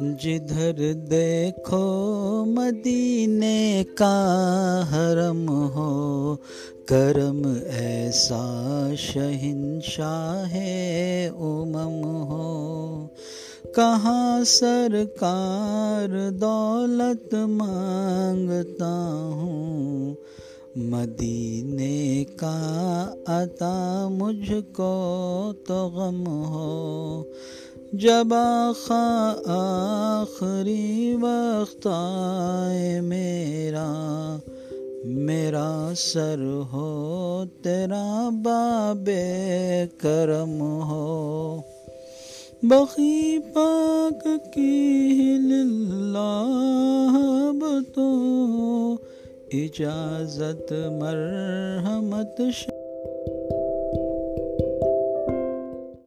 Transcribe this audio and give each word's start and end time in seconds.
جدھر 0.00 0.92
دیکھو 0.92 2.44
مدینے 2.44 3.84
کا 3.94 4.24
حرم 4.92 5.48
ہو، 5.48 6.36
کرم 6.86 7.42
ایسا 7.78 8.90
شہنشاہ 8.96 10.56
امم 11.38 12.04
ہو۔ 12.04 13.06
کہاں 13.74 14.44
سرکار 14.44 16.30
دولت 16.30 17.34
مانگتا 17.34 19.10
ہوں؟ 19.32 20.14
مدینے 20.76 22.24
کا 22.36 23.14
عطا 23.26 24.08
مجھ 24.10 24.52
کو 24.72 25.52
تو 25.66 25.88
غم 25.88 26.26
ہو۔ 26.26 27.22
جب 27.92 28.34
آخا 28.34 29.34
آخری 29.46 31.14
وقت 31.20 31.86
آئے 31.90 33.00
میرا 33.00 34.36
میرا 35.04 35.92
سر 35.96 36.60
ہو، 36.72 37.44
تیرا 37.62 38.28
باب 38.32 39.10
کرم 39.98 40.60
ہو۔ 40.60 41.60
بقی 42.62 43.38
پاک 43.38 44.54
کی 44.54 45.26
اب 46.14 47.64
تو 47.94 48.10
اجازت، 49.52 50.72
مرحمت 50.72 52.40